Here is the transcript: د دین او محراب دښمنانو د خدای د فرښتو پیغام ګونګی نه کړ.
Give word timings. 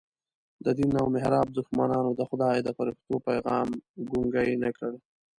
د 0.65 0.67
دین 0.77 0.91
او 1.01 1.07
محراب 1.15 1.47
دښمنانو 1.57 2.11
د 2.19 2.21
خدای 2.29 2.57
د 2.63 2.69
فرښتو 2.77 3.15
پیغام 3.29 3.67
ګونګی 4.11 4.51
نه 4.63 4.69
کړ. 4.77 4.91